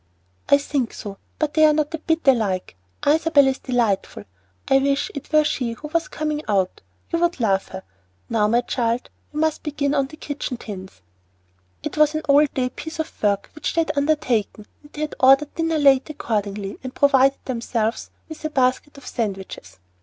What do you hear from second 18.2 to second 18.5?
with a